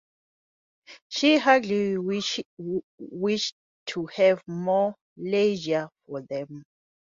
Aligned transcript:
She 1.09 1.37
hardly 1.37 1.95
wished 1.99 2.41
to 3.85 4.05
have 4.15 4.41
more 4.47 4.95
leisure 5.15 5.89
for 6.07 6.23
them. 6.23 6.63